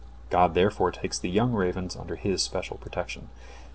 God 0.31 0.55
therefore 0.55 0.89
takes 0.91 1.19
the 1.19 1.29
young 1.29 1.53
ravens 1.53 1.95
under 1.95 2.15
His 2.15 2.41
special 2.41 2.77
protection. 2.77 3.29